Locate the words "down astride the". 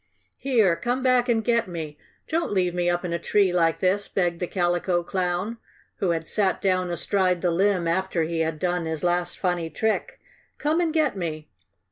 6.59-7.51